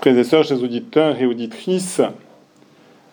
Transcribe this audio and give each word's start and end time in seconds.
Frères 0.00 0.16
et 0.16 0.24
sœurs, 0.24 0.44
chers 0.44 0.62
auditeurs 0.62 1.20
et 1.20 1.26
auditrices, 1.26 2.00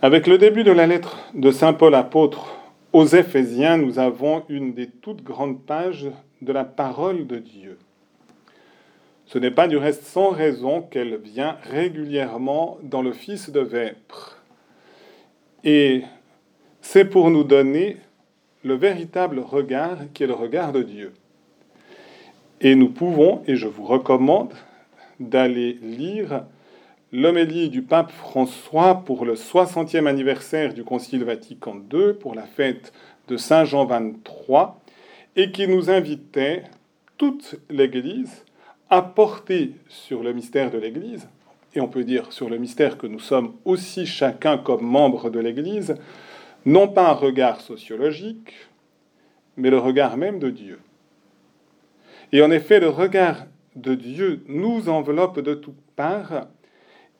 avec 0.02 0.26
le 0.26 0.38
début 0.38 0.64
de 0.64 0.72
la 0.72 0.88
lettre 0.88 1.18
de 1.34 1.52
Saint 1.52 1.74
Paul 1.74 1.94
apôtre 1.94 2.56
aux 2.94 3.06
Éphésiens, 3.06 3.76
nous 3.76 4.00
avons 4.00 4.46
une 4.48 4.74
des 4.74 4.88
toutes 4.88 5.22
grandes 5.22 5.62
pages 5.66 6.10
de 6.42 6.54
la 6.54 6.64
parole 6.64 7.28
de 7.28 7.40
Dieu. 7.40 7.78
Ce 9.26 9.38
n'est 9.38 9.52
pas 9.52 9.68
du 9.68 9.76
reste 9.76 10.06
sans 10.06 10.30
raison 10.30 10.82
qu'elle 10.82 11.18
vient 11.18 11.58
régulièrement 11.64 12.78
dans 12.84 13.02
le 13.02 13.12
Fils 13.12 13.50
de 13.50 13.60
Vêpres. 13.60 14.42
Et 15.66 16.04
c'est 16.80 17.04
pour 17.04 17.30
nous 17.30 17.44
donner 17.44 17.98
le 18.64 18.76
véritable 18.76 19.40
regard 19.40 19.98
qui 20.14 20.24
est 20.24 20.28
le 20.28 20.36
regard 20.36 20.72
de 20.72 20.84
Dieu. 20.84 21.12
Et 22.62 22.76
nous 22.76 22.88
pouvons, 22.88 23.44
et 23.46 23.58
je 23.58 23.68
vous 23.68 23.84
recommande, 23.84 24.54
d'aller 25.20 25.80
lire 25.82 26.46
l'homélie 27.12 27.70
du 27.70 27.82
pape 27.82 28.12
François 28.12 28.96
pour 29.06 29.26
le 29.26 29.36
60e 29.36 30.08
anniversaire 30.08 30.74
du 30.74 30.84
Concile 30.84 31.24
Vatican 31.24 31.82
II, 31.92 32.14
pour 32.14 32.36
la 32.36 32.44
fête 32.44 32.92
de 33.28 33.38
Saint 33.38 33.66
Jean 33.66 33.86
XXIII, 33.86 34.68
et 35.36 35.52
qui 35.52 35.68
nous 35.68 35.90
invitait, 35.90 36.64
toute 37.18 37.56
l'Église, 37.70 38.44
à 38.90 39.02
porter 39.02 39.72
sur 39.88 40.24
le 40.24 40.34
mystère 40.34 40.72
de 40.72 40.78
l'Église, 40.78 41.28
et 41.74 41.82
on 41.82 41.88
peut 41.88 42.04
dire 42.04 42.32
sur 42.32 42.50
le 42.50 42.58
mystère 42.58 42.98
que 42.98 43.08
nous 43.08 43.20
sommes 43.20 43.54
aussi 43.66 44.06
chacun 44.06 44.58
comme 44.58 44.86
membres 44.86 45.30
de 45.30 45.40
l'Église, 45.40 45.96
non 46.66 46.88
pas 46.88 47.10
un 47.10 47.14
regard 47.14 47.62
sociologique, 47.62 48.54
mais 49.56 49.70
le 49.70 49.78
regard 49.78 50.18
même 50.18 50.40
de 50.40 50.50
Dieu. 50.50 50.80
Et 52.32 52.42
en 52.42 52.52
effet, 52.52 52.80
le 52.80 52.90
regard 52.90 53.46
de 53.76 53.96
Dieu 53.96 54.44
nous 54.48 54.90
enveloppe 54.90 55.40
de 55.40 55.54
toutes 55.54 55.82
parts 55.96 56.48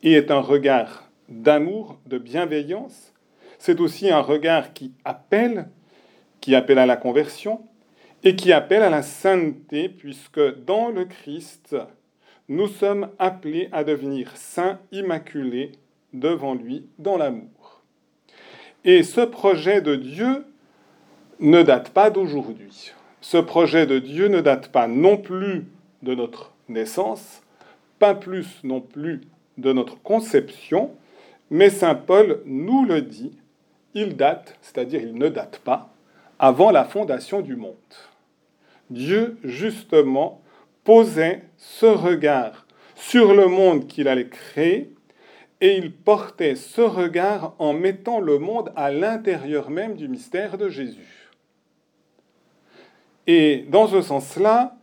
et 0.02 0.12
est 0.12 0.30
un 0.30 0.40
regard 0.40 1.10
d'amour, 1.28 1.98
de 2.06 2.18
bienveillance. 2.18 3.12
C'est 3.58 3.80
aussi 3.80 4.10
un 4.10 4.20
regard 4.20 4.72
qui 4.72 4.92
appelle, 5.04 5.68
qui 6.40 6.54
appelle 6.54 6.78
à 6.78 6.86
la 6.86 6.96
conversion 6.96 7.60
et 8.24 8.36
qui 8.36 8.52
appelle 8.52 8.82
à 8.82 8.90
la 8.90 9.02
sainteté, 9.02 9.88
puisque 9.88 10.40
dans 10.64 10.88
le 10.88 11.04
Christ, 11.04 11.76
nous 12.48 12.66
sommes 12.66 13.10
appelés 13.18 13.68
à 13.72 13.84
devenir 13.84 14.36
saints, 14.36 14.80
immaculés 14.90 15.72
devant 16.12 16.54
lui 16.54 16.86
dans 16.98 17.16
l'amour. 17.16 17.82
Et 18.84 19.02
ce 19.02 19.20
projet 19.20 19.82
de 19.82 19.96
Dieu 19.96 20.46
ne 21.40 21.62
date 21.62 21.90
pas 21.90 22.10
d'aujourd'hui. 22.10 22.92
Ce 23.20 23.36
projet 23.36 23.86
de 23.86 23.98
Dieu 23.98 24.28
ne 24.28 24.40
date 24.40 24.68
pas 24.68 24.88
non 24.88 25.16
plus 25.16 25.66
de 26.02 26.14
notre 26.14 26.54
naissance, 26.68 27.42
pas 27.98 28.14
plus 28.14 28.60
non 28.64 28.80
plus 28.80 29.20
de 29.58 29.72
notre 29.72 30.00
conception, 30.02 30.92
mais 31.50 31.68
Saint 31.68 31.94
Paul 31.94 32.42
nous 32.46 32.84
le 32.84 33.02
dit, 33.02 33.36
il 33.94 34.16
date, 34.16 34.56
c'est-à-dire 34.62 35.02
il 35.02 35.14
ne 35.14 35.28
date 35.28 35.58
pas, 35.58 35.92
avant 36.38 36.70
la 36.70 36.84
fondation 36.84 37.40
du 37.40 37.56
monde. 37.56 37.74
Dieu, 38.90 39.36
justement, 39.44 40.40
posait 40.84 41.42
ce 41.56 41.86
regard 41.86 42.66
sur 42.94 43.34
le 43.34 43.46
monde 43.46 43.86
qu'il 43.86 44.08
allait 44.08 44.28
créer, 44.28 44.92
et 45.60 45.76
il 45.76 45.92
portait 45.92 46.54
ce 46.54 46.80
regard 46.80 47.54
en 47.58 47.72
mettant 47.72 48.20
le 48.20 48.38
monde 48.38 48.72
à 48.76 48.92
l'intérieur 48.92 49.70
même 49.70 49.96
du 49.96 50.08
mystère 50.08 50.56
de 50.56 50.68
Jésus. 50.68 51.30
Et 53.26 53.66
dans 53.68 53.88
ce 53.88 54.00
sens-là, 54.00 54.76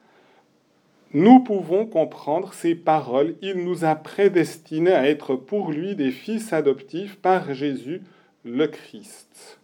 nous 1.14 1.39
pouvons 1.39 1.86
comprendre 1.86 2.53
ces 2.53 2.75
paroles. 2.75 3.36
Il 3.42 3.64
nous 3.64 3.86
a 3.86 3.95
prédestinés 3.95 4.94
à 4.94 5.09
être 5.09 5.36
pour 5.36 5.72
lui 5.72 5.95
des 5.95 6.11
fils 6.11 6.52
adoptifs 6.53 7.16
par 7.16 7.53
Jésus 7.53 8.02
le 8.44 8.67
Christ. 8.67 9.59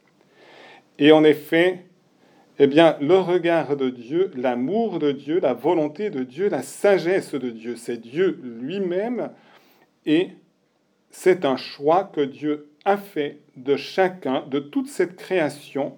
Et 0.98 1.12
en 1.12 1.24
effet, 1.24 1.86
eh 2.60 2.68
bien, 2.68 2.96
le 3.02 3.18
regard 3.18 3.76
de 3.76 3.90
Dieu, 3.90 4.32
l'amour 4.36 5.00
de 5.00 5.12
Dieu, 5.12 5.40
la 5.40 5.54
volonté 5.54 6.10
de 6.10 6.24
Dieu, 6.24 6.48
la 6.48 6.62
sagesse 6.62 7.34
de 7.34 7.50
Dieu, 7.50 7.76
c'est 7.76 7.98
Dieu 7.98 8.40
lui-même 8.44 9.32
et 10.06 10.30
c'est 11.10 11.46
un 11.46 11.58
choix 11.58 12.04
que 12.04 12.22
Dieu 12.22 12.70
a 12.86 12.98
fait 12.98 13.40
de 13.58 13.76
chacun, 13.76 14.46
de 14.50 14.60
toute 14.60 14.88
cette 14.88 15.16
création, 15.16 15.98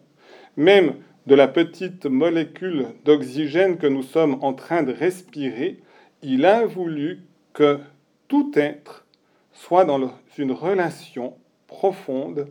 même 0.58 0.96
de 1.28 1.36
la 1.36 1.48
petite 1.48 2.06
molécule 2.06 2.88
d'oxygène 3.06 3.78
que 3.78 3.88
nous 3.88 4.04
sommes 4.04 4.38
en 4.42 4.54
train 4.54 4.84
de 4.84 4.92
respirer, 4.92 5.80
il 6.22 6.46
a 6.46 6.66
voulu 6.66 7.22
que 7.54 7.80
tout 8.28 8.52
être 8.56 9.06
soit 9.52 9.86
dans 9.86 10.12
une 10.38 10.52
relation 10.52 11.36
profonde 11.68 12.48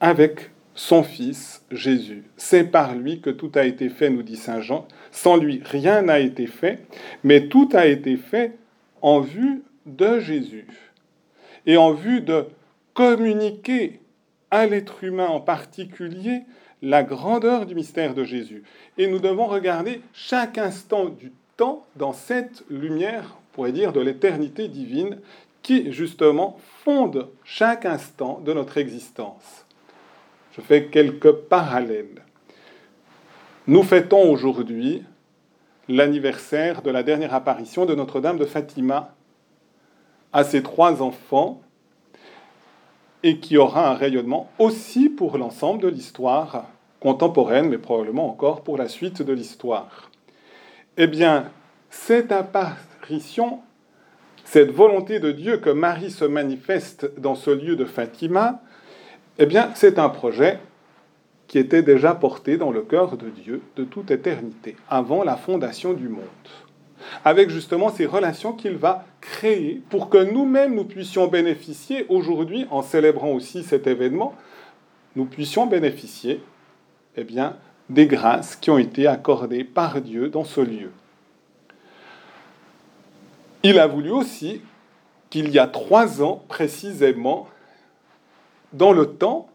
avec 0.00 0.50
son 0.74 1.02
Fils 1.02 1.64
Jésus. 1.70 2.24
C'est 2.36 2.64
par 2.64 2.94
lui 2.94 3.20
que 3.20 3.30
tout 3.30 3.52
a 3.54 3.64
été 3.64 3.88
fait, 3.88 4.10
nous 4.10 4.22
dit 4.22 4.36
Saint 4.36 4.60
Jean. 4.60 4.86
Sans 5.10 5.36
lui, 5.36 5.60
rien 5.64 6.02
n'a 6.02 6.18
été 6.18 6.46
fait, 6.46 6.80
mais 7.24 7.48
tout 7.48 7.68
a 7.72 7.86
été 7.86 8.16
fait 8.16 8.56
en 9.02 9.20
vue 9.20 9.62
de 9.86 10.18
Jésus 10.18 10.66
et 11.66 11.76
en 11.76 11.92
vue 11.92 12.20
de 12.20 12.46
communiquer 12.94 14.00
à 14.50 14.66
l'être 14.66 15.04
humain 15.04 15.26
en 15.26 15.40
particulier 15.40 16.42
la 16.82 17.04
grandeur 17.04 17.64
du 17.64 17.74
mystère 17.74 18.14
de 18.14 18.24
Jésus. 18.24 18.64
Et 18.98 19.06
nous 19.06 19.20
devons 19.20 19.46
regarder 19.46 20.02
chaque 20.12 20.58
instant 20.58 21.06
du 21.06 21.32
temps 21.56 21.86
dans 21.96 22.12
cette 22.12 22.64
lumière, 22.68 23.36
on 23.36 23.54
pourrait 23.54 23.72
dire, 23.72 23.92
de 23.92 24.00
l'éternité 24.00 24.68
divine 24.68 25.18
qui, 25.62 25.92
justement, 25.92 26.58
fonde 26.84 27.28
chaque 27.44 27.86
instant 27.86 28.40
de 28.44 28.52
notre 28.52 28.78
existence. 28.78 29.64
Je 30.56 30.60
fais 30.60 30.86
quelques 30.86 31.32
parallèles. 31.32 32.22
Nous 33.68 33.84
fêtons 33.84 34.28
aujourd'hui 34.28 35.04
l'anniversaire 35.88 36.82
de 36.82 36.90
la 36.90 37.04
dernière 37.04 37.32
apparition 37.32 37.86
de 37.86 37.94
Notre-Dame 37.94 38.38
de 38.38 38.44
Fatima 38.44 39.14
à 40.32 40.42
ses 40.42 40.62
trois 40.62 41.00
enfants 41.00 41.62
et 43.22 43.38
qui 43.38 43.56
aura 43.56 43.88
un 43.88 43.94
rayonnement 43.94 44.50
aussi 44.58 45.08
pour 45.08 45.38
l'ensemble 45.38 45.80
de 45.80 45.88
l'histoire 45.88 46.66
contemporaine, 47.02 47.68
mais 47.68 47.78
probablement 47.78 48.28
encore 48.28 48.62
pour 48.62 48.78
la 48.78 48.88
suite 48.88 49.22
de 49.22 49.32
l'histoire. 49.32 50.10
Eh 50.96 51.06
bien, 51.06 51.50
cette 51.90 52.30
apparition, 52.30 53.60
cette 54.44 54.70
volonté 54.70 55.18
de 55.18 55.32
Dieu 55.32 55.56
que 55.58 55.70
Marie 55.70 56.10
se 56.10 56.24
manifeste 56.24 57.10
dans 57.18 57.34
ce 57.34 57.50
lieu 57.50 57.76
de 57.76 57.84
Fatima, 57.84 58.62
eh 59.38 59.46
bien, 59.46 59.70
c'est 59.74 59.98
un 59.98 60.08
projet 60.08 60.60
qui 61.48 61.58
était 61.58 61.82
déjà 61.82 62.14
porté 62.14 62.56
dans 62.56 62.70
le 62.70 62.82
cœur 62.82 63.16
de 63.16 63.28
Dieu 63.28 63.62
de 63.76 63.84
toute 63.84 64.10
éternité, 64.10 64.76
avant 64.88 65.24
la 65.24 65.36
fondation 65.36 65.92
du 65.92 66.08
monde 66.08 66.22
avec 67.24 67.50
justement 67.50 67.90
ces 67.90 68.06
relations 68.06 68.52
qu'il 68.52 68.76
va 68.76 69.04
créer 69.20 69.82
pour 69.90 70.08
que 70.08 70.18
nous-mêmes 70.18 70.74
nous 70.74 70.84
puissions 70.84 71.26
bénéficier 71.26 72.06
aujourd'hui, 72.08 72.66
en 72.70 72.82
célébrant 72.82 73.32
aussi 73.32 73.62
cet 73.62 73.86
événement, 73.86 74.34
nous 75.16 75.24
puissions 75.24 75.66
bénéficier 75.66 76.40
eh 77.16 77.24
bien, 77.24 77.56
des 77.88 78.06
grâces 78.06 78.56
qui 78.56 78.70
ont 78.70 78.78
été 78.78 79.06
accordées 79.06 79.64
par 79.64 80.00
Dieu 80.00 80.28
dans 80.28 80.44
ce 80.44 80.60
lieu. 80.60 80.90
Il 83.62 83.78
a 83.78 83.86
voulu 83.86 84.10
aussi 84.10 84.60
qu'il 85.30 85.50
y 85.50 85.58
a 85.58 85.66
trois 85.66 86.22
ans 86.22 86.42
précisément, 86.48 87.48
dans 88.72 88.92
le 88.92 89.06
temps, 89.06 89.48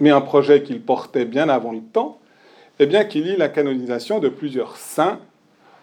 mais 0.00 0.10
un 0.10 0.20
projet 0.20 0.62
qu'il 0.62 0.82
portait 0.82 1.24
bien 1.24 1.48
avant 1.48 1.72
le 1.72 1.80
temps, 1.80 2.18
eh 2.78 2.86
bien 2.86 3.04
qu'il 3.04 3.26
y 3.26 3.30
ait 3.30 3.36
la 3.36 3.48
canonisation 3.48 4.18
de 4.18 4.28
plusieurs 4.28 4.76
saints 4.76 5.20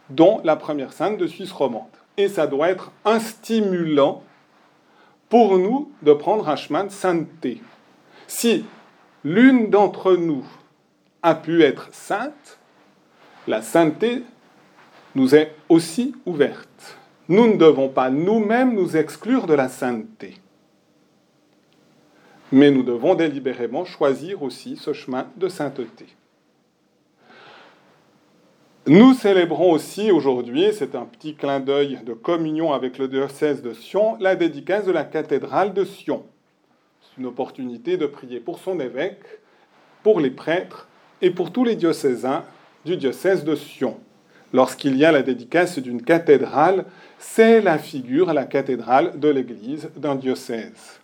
dont 0.09 0.41
la 0.43 0.55
première 0.55 0.93
sainte 0.93 1.17
de 1.17 1.27
Suisse 1.27 1.51
romande. 1.51 1.83
Et 2.17 2.27
ça 2.27 2.47
doit 2.47 2.69
être 2.69 2.91
un 3.05 3.19
stimulant 3.19 4.23
pour 5.29 5.57
nous 5.57 5.91
de 6.01 6.13
prendre 6.13 6.49
un 6.49 6.55
chemin 6.55 6.83
de 6.83 6.91
sainteté. 6.91 7.61
Si 8.27 8.65
l'une 9.23 9.69
d'entre 9.69 10.15
nous 10.15 10.45
a 11.21 11.35
pu 11.35 11.63
être 11.63 11.89
sainte, 11.91 12.59
la 13.47 13.61
sainteté 13.61 14.23
nous 15.15 15.35
est 15.35 15.55
aussi 15.69 16.15
ouverte. 16.25 16.97
Nous 17.27 17.47
ne 17.47 17.57
devons 17.57 17.89
pas 17.89 18.09
nous-mêmes 18.09 18.73
nous 18.73 18.97
exclure 18.97 19.47
de 19.47 19.53
la 19.53 19.69
sainteté. 19.69 20.35
Mais 22.51 22.71
nous 22.71 22.83
devons 22.83 23.15
délibérément 23.15 23.85
choisir 23.85 24.41
aussi 24.41 24.75
ce 24.75 24.93
chemin 24.93 25.27
de 25.37 25.47
sainteté. 25.47 26.07
Nous 28.87 29.13
célébrons 29.13 29.71
aussi 29.71 30.09
aujourd'hui, 30.09 30.69
c'est 30.73 30.95
un 30.95 31.05
petit 31.05 31.35
clin 31.35 31.59
d'œil 31.59 31.99
de 32.03 32.13
communion 32.13 32.73
avec 32.73 32.97
le 32.97 33.07
diocèse 33.07 33.61
de 33.61 33.73
Sion, 33.73 34.17
la 34.19 34.35
dédicace 34.35 34.85
de 34.85 34.91
la 34.91 35.03
cathédrale 35.03 35.75
de 35.75 35.85
Sion. 35.85 36.25
C'est 37.01 37.21
une 37.21 37.27
opportunité 37.27 37.97
de 37.97 38.07
prier 38.07 38.39
pour 38.39 38.57
son 38.57 38.79
évêque, 38.79 39.23
pour 40.01 40.19
les 40.19 40.31
prêtres 40.31 40.88
et 41.21 41.31
pour 41.31 41.51
tous 41.51 41.63
les 41.63 41.75
diocésains 41.75 42.43
du 42.85 42.97
diocèse 42.97 43.43
de 43.43 43.55
Sion. 43.55 43.99
lorsqu'il 44.51 44.97
y 44.97 45.05
a 45.05 45.11
la 45.11 45.21
dédicace 45.21 45.77
d'une 45.77 46.01
cathédrale, 46.01 46.85
c'est 47.19 47.61
la 47.61 47.77
figure, 47.77 48.33
la 48.33 48.45
cathédrale 48.45 49.19
de 49.19 49.29
l'Église 49.29 49.89
d'un 49.95 50.15
diocèse. 50.15 50.99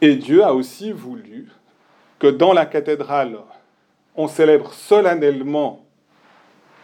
Et 0.00 0.16
Dieu 0.16 0.42
a 0.42 0.54
aussi 0.54 0.92
voulu 0.92 1.48
que 2.18 2.28
dans 2.28 2.54
la 2.54 2.64
cathédrale, 2.64 3.38
on 4.16 4.28
célèbre 4.28 4.72
solennellement 4.72 5.84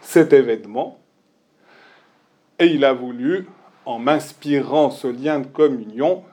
cet 0.01 0.33
événement, 0.33 0.99
et 2.59 2.67
il 2.67 2.85
a 2.85 2.93
voulu, 2.93 3.47
en 3.85 3.99
m'inspirant 3.99 4.89
ce 4.89 5.07
lien 5.07 5.39
de 5.39 5.47
communion, 5.47 6.23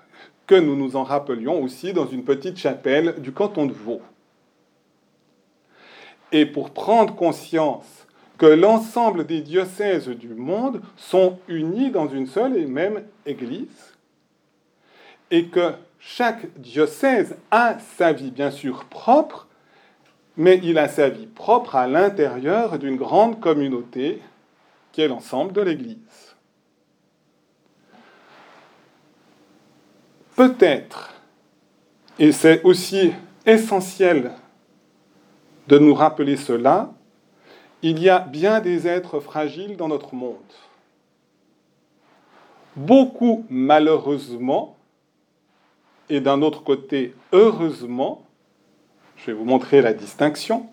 que 0.47 0.55
nous 0.55 0.77
nous 0.77 0.97
en 0.97 1.05
rappelions 1.05 1.63
aussi 1.63 1.93
dans 1.93 2.07
une 2.07 2.25
petite 2.25 2.59
chapelle 2.59 3.15
du 3.19 3.33
canton 3.33 3.67
de 3.67 3.73
Vaud. 3.73 4.03
Et 6.35 6.47
pour 6.47 6.71
prendre 6.71 7.15
conscience 7.15 8.09
que 8.39 8.47
l'ensemble 8.47 9.25
des 9.25 9.41
diocèses 9.41 10.09
du 10.09 10.35
monde 10.35 10.83
sont 10.97 11.39
unis 11.47 11.93
dans 11.93 12.09
une 12.09 12.27
seule 12.27 12.57
et 12.57 12.67
même 12.67 13.05
Église, 13.25 13.95
et 15.31 15.47
que 15.47 15.75
chaque 16.01 16.53
diocèse 16.59 17.37
a 17.53 17.79
sa 17.97 18.13
vie 18.13 18.33
bien 18.33 18.51
sûr 18.51 18.87
propre, 18.87 19.47
mais 20.37 20.61
il 20.65 20.77
a 20.79 20.89
sa 20.89 21.09
vie 21.09 21.29
propre 21.29 21.77
à 21.77 21.87
l'intérieur 21.87 22.81
d'une 22.81 22.97
grande 22.97 23.39
communauté 23.39 24.21
qui 24.91 25.03
est 25.03 25.09
l'ensemble 25.09 25.53
de 25.53 25.61
l'Église. 25.61 26.35
Peut-être, 30.35 31.15
et 32.19 32.33
c'est 32.33 32.61
aussi 32.65 33.13
essentiel 33.47 34.33
de 35.69 35.79
nous 35.79 35.95
rappeler 35.95 36.37
cela, 36.37 36.93
il 37.83 37.99
y 37.99 38.09
a 38.09 38.19
bien 38.19 38.61
des 38.61 38.87
êtres 38.87 39.21
fragiles 39.21 39.77
dans 39.77 39.89
notre 39.89 40.15
monde. 40.15 40.37
Beaucoup, 42.77 43.45
malheureusement, 43.51 44.77
et 46.09 46.21
d'un 46.21 46.43
autre 46.43 46.63
côté, 46.65 47.15
heureusement, 47.33 48.25
je 49.17 49.27
vais 49.27 49.33
vous 49.33 49.45
montrer 49.45 49.81
la 49.81 49.93
distinction, 49.93 50.67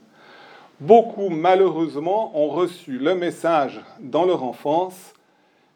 beaucoup, 0.80 1.30
malheureusement, 1.30 2.38
ont 2.38 2.50
reçu 2.50 2.98
le 2.98 3.16
message 3.16 3.80
dans 4.00 4.26
leur 4.26 4.44
enfance 4.44 5.14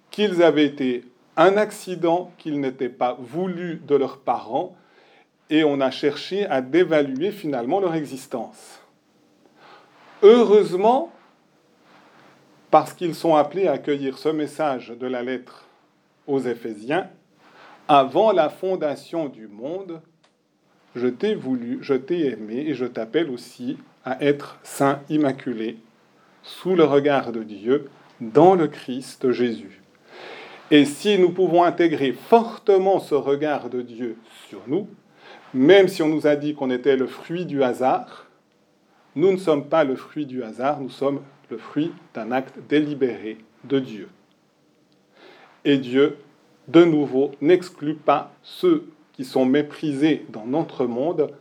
qu'ils 0.10 0.42
avaient 0.42 0.66
été 0.66 1.04
un 1.38 1.58
accident, 1.58 2.32
qu'ils 2.38 2.60
n'étaient 2.60 2.90
pas 2.90 3.18
voulus 3.20 3.82
de 3.86 3.96
leurs 3.96 4.18
parents, 4.20 4.76
et 5.50 5.64
on 5.64 5.80
a 5.80 5.92
cherché 5.92 6.46
à 6.48 6.62
dévaluer 6.62 7.32
finalement 7.32 7.80
leur 7.80 7.94
existence. 7.94 8.80
Heureusement, 10.28 11.14
parce 12.72 12.94
qu'ils 12.94 13.14
sont 13.14 13.36
appelés 13.36 13.68
à 13.68 13.74
accueillir 13.74 14.18
ce 14.18 14.30
message 14.30 14.90
de 14.90 15.06
la 15.06 15.22
lettre 15.22 15.68
aux 16.26 16.40
Éphésiens, 16.40 17.12
avant 17.88 18.32
la 18.32 18.50
fondation 18.50 19.28
du 19.28 19.48
monde, 19.48 20.02
je 20.96 21.06
t'ai 21.06 21.36
voulu, 21.36 21.78
je 21.82 21.94
t'ai 21.94 22.32
aimé, 22.32 22.66
et 22.66 22.74
je 22.74 22.86
t'appelle 22.86 23.30
aussi 23.30 23.78
à 24.04 24.20
être 24.24 24.58
saint 24.64 25.00
immaculé, 25.10 25.78
sous 26.42 26.74
le 26.74 26.86
regard 26.86 27.32
de 27.32 27.44
Dieu, 27.44 27.88
dans 28.20 28.56
le 28.56 28.68
Christ 28.68 29.32
Jésus. 29.32 29.84
Et 30.72 30.86
si 30.86 31.20
nous 31.20 31.34
pouvons 31.34 31.64
intégrer 31.64 32.14
fortement 32.14 33.00
ce 33.00 33.14
regard 33.14 33.70
de 33.70 33.84
Dieu 33.84 34.18
sur 34.50 34.62
nous, 34.66 34.88
même 35.54 35.88
si 35.88 36.02
on 36.02 36.10
nous 36.10 36.26
a 36.26 36.36
dit 36.36 36.56
qu'on 36.56 36.72
était 36.72 36.98
le 36.98 37.06
fruit 37.06 37.46
du 37.46 37.62
hasard, 37.62 38.26
nous 39.16 39.32
ne 39.32 39.38
sommes 39.38 39.68
pas 39.68 39.84
le 39.84 39.96
fruit 39.96 40.26
du 40.26 40.44
hasard, 40.44 40.82
nous 40.82 40.90
sommes 40.90 41.22
le 41.50 41.58
fruit 41.58 41.92
d'un 42.14 42.32
acte 42.32 42.60
délibéré 42.68 43.38
de 43.64 43.80
Dieu. 43.80 44.10
Et 45.64 45.78
Dieu, 45.78 46.18
de 46.68 46.84
nouveau, 46.84 47.32
n'exclut 47.42 47.96
pas 47.96 48.34
ceux 48.44 48.90
qui 49.14 49.24
sont 49.24 49.46
méprisés 49.46 50.26
dans 50.30 50.46
notre 50.46 50.86
monde 50.86 51.34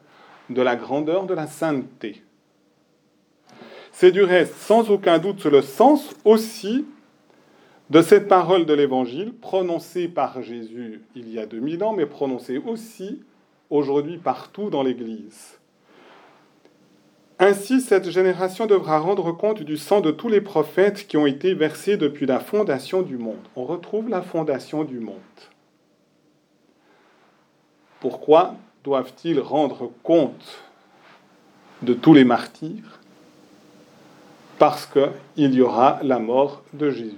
de 0.50 0.62
la 0.62 0.76
grandeur 0.76 1.26
de 1.26 1.34
la 1.34 1.46
sainteté. 1.46 2.22
C'est 3.92 4.12
du 4.12 4.22
reste 4.22 4.54
sans 4.54 4.90
aucun 4.90 5.18
doute 5.18 5.44
le 5.44 5.62
sens 5.62 6.14
aussi 6.24 6.84
de 7.90 8.02
cette 8.02 8.28
parole 8.28 8.66
de 8.66 8.74
l'Évangile 8.74 9.32
prononcée 9.34 10.08
par 10.08 10.42
Jésus 10.42 11.02
il 11.14 11.30
y 11.30 11.38
a 11.38 11.46
2000 11.46 11.84
ans, 11.84 11.92
mais 11.92 12.06
prononcée 12.06 12.58
aussi 12.58 13.22
aujourd'hui 13.70 14.18
partout 14.18 14.70
dans 14.70 14.82
l'Église. 14.82 15.58
Ainsi, 17.38 17.80
cette 17.80 18.10
génération 18.10 18.66
devra 18.66 19.00
rendre 19.00 19.32
compte 19.32 19.62
du 19.62 19.76
sang 19.76 20.00
de 20.00 20.12
tous 20.12 20.28
les 20.28 20.40
prophètes 20.40 21.06
qui 21.08 21.16
ont 21.16 21.26
été 21.26 21.52
versés 21.54 21.96
depuis 21.96 22.26
la 22.26 22.38
fondation 22.38 23.02
du 23.02 23.18
monde. 23.18 23.42
On 23.56 23.64
retrouve 23.64 24.08
la 24.08 24.22
fondation 24.22 24.84
du 24.84 25.00
monde. 25.00 25.16
Pourquoi 27.98 28.54
doivent-ils 28.84 29.40
rendre 29.40 29.90
compte 30.02 30.62
de 31.82 31.94
tous 31.94 32.14
les 32.14 32.24
martyrs? 32.24 33.00
Parce 34.58 34.86
qu'il 34.86 35.54
y 35.54 35.60
aura 35.60 35.98
la 36.02 36.20
mort 36.20 36.62
de 36.72 36.90
Jésus 36.90 37.16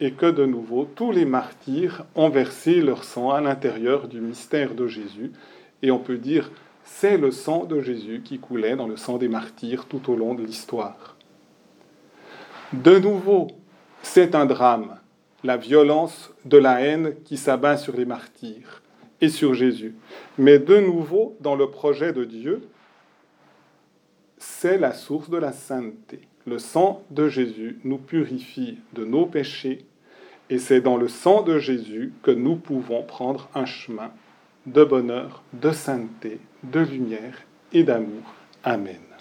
et 0.00 0.12
que 0.12 0.26
de 0.26 0.46
nouveau 0.46 0.88
tous 0.94 1.12
les 1.12 1.24
martyrs 1.24 2.04
ont 2.14 2.28
versé 2.30 2.80
leur 2.80 3.04
sang 3.04 3.30
à 3.30 3.40
l'intérieur 3.40 4.08
du 4.08 4.20
mystère 4.20 4.74
de 4.74 4.86
Jésus. 4.86 5.32
Et 5.82 5.90
on 5.90 5.98
peut 5.98 6.18
dire, 6.18 6.50
c'est 6.84 7.16
le 7.16 7.30
sang 7.30 7.64
de 7.64 7.80
Jésus 7.80 8.22
qui 8.24 8.38
coulait 8.38 8.76
dans 8.76 8.86
le 8.86 8.96
sang 8.96 9.18
des 9.18 9.28
martyrs 9.28 9.86
tout 9.86 10.10
au 10.10 10.16
long 10.16 10.34
de 10.34 10.42
l'histoire. 10.42 11.16
De 12.72 12.98
nouveau, 12.98 13.48
c'est 14.02 14.34
un 14.34 14.46
drame, 14.46 14.98
la 15.42 15.56
violence 15.56 16.32
de 16.44 16.58
la 16.58 16.80
haine 16.82 17.14
qui 17.24 17.36
s'abat 17.36 17.76
sur 17.76 17.96
les 17.96 18.04
martyrs 18.04 18.82
et 19.20 19.28
sur 19.28 19.54
Jésus. 19.54 19.94
Mais 20.38 20.58
de 20.58 20.78
nouveau, 20.78 21.36
dans 21.40 21.56
le 21.56 21.70
projet 21.70 22.12
de 22.12 22.24
Dieu, 22.24 22.68
c'est 24.38 24.78
la 24.78 24.92
source 24.92 25.30
de 25.30 25.38
la 25.38 25.52
sainteté. 25.52 26.20
Le 26.46 26.58
sang 26.58 27.02
de 27.10 27.28
Jésus 27.28 27.78
nous 27.84 27.98
purifie 27.98 28.78
de 28.92 29.04
nos 29.04 29.24
péchés 29.24 29.86
et 30.50 30.58
c'est 30.58 30.82
dans 30.82 30.98
le 30.98 31.08
sang 31.08 31.42
de 31.42 31.58
Jésus 31.58 32.12
que 32.22 32.30
nous 32.30 32.56
pouvons 32.56 33.02
prendre 33.02 33.48
un 33.54 33.64
chemin 33.64 34.10
de 34.66 34.84
bonheur, 34.84 35.42
de 35.52 35.70
sainteté, 35.70 36.40
de 36.62 36.80
lumière 36.80 37.42
et 37.72 37.82
d'amour. 37.82 38.34
Amen. 38.62 39.13